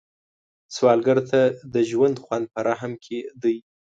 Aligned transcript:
سوالګر 0.75 1.19
ته 1.29 1.41
د 1.73 1.75
ژوند 1.89 2.15
خوند 2.23 2.45
په 2.53 2.59
رحم 2.67 2.91
کې 3.05 3.19
دی 3.41 3.57